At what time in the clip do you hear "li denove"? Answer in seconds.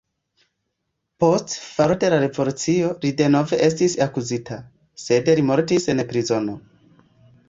3.03-3.59